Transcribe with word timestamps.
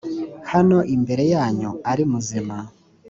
hano 0.51 0.77
imbere 0.95 1.23
yanyu 1.33 1.71
ari 1.91 2.03
muzima 2.11 2.55